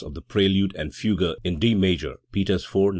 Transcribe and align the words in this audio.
253); 0.03 0.15
the 0.19 0.27
preludes 0.27 0.75
and 0.79 0.95
fugues 0.95 1.35
in 1.43 1.59
D 1.59 1.75
major 1.75 2.15
(Peters 2.31 2.63
IV, 2.65 2.73
No. 2.75 2.89